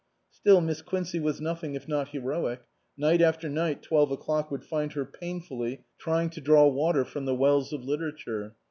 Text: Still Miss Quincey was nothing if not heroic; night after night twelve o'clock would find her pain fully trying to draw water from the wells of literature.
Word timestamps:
Still 0.31 0.61
Miss 0.61 0.81
Quincey 0.81 1.19
was 1.19 1.39
nothing 1.39 1.75
if 1.75 1.87
not 1.87 2.07
heroic; 2.09 2.63
night 2.97 3.21
after 3.21 3.47
night 3.47 3.83
twelve 3.83 4.09
o'clock 4.09 4.49
would 4.49 4.63
find 4.63 4.93
her 4.93 5.05
pain 5.05 5.39
fully 5.41 5.83
trying 5.99 6.31
to 6.31 6.41
draw 6.41 6.65
water 6.67 7.05
from 7.05 7.25
the 7.25 7.35
wells 7.35 7.71
of 7.71 7.83
literature. 7.85 8.55